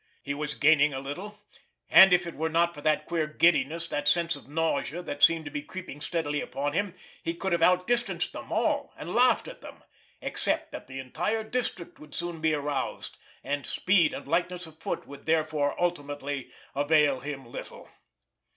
He 0.23 0.33
was 0.33 0.53
even 0.53 0.59
gaining 0.61 0.93
a 0.95 0.99
little, 0.99 1.37
and 1.87 2.11
if 2.11 2.25
it 2.25 2.33
were 2.33 2.49
not 2.49 2.73
for 2.73 2.81
that 2.81 3.05
queer 3.05 3.27
giddiness, 3.27 3.87
that 3.89 4.07
sense 4.07 4.35
of 4.35 4.47
nausea 4.49 5.03
that 5.03 5.21
seemed 5.21 5.45
to 5.45 5.51
be 5.51 5.61
creeping 5.61 6.01
steadily 6.01 6.41
upon 6.41 6.73
him, 6.73 6.95
he 7.21 7.35
could 7.35 7.51
have 7.51 7.61
outdistanced 7.61 8.33
them 8.33 8.51
all, 8.51 8.91
and 8.97 9.13
laughed 9.13 9.47
at 9.47 9.61
them—except 9.61 10.71
that 10.71 10.87
the 10.87 10.97
entire 10.97 11.43
district 11.43 11.99
would 11.99 12.15
soon 12.15 12.41
be 12.41 12.55
aroused, 12.55 13.17
and 13.43 13.67
speed 13.67 14.11
and 14.11 14.27
lightness 14.27 14.65
of 14.65 14.79
foot 14.81 15.05
would 15.05 15.27
therefore 15.27 15.79
ultimately 15.79 16.49
avail 16.73 17.19
him 17.19 17.45
little. 17.45 17.87